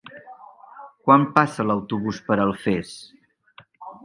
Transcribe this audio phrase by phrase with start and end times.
[1.09, 2.97] Quan passa l'autobús per Alfés?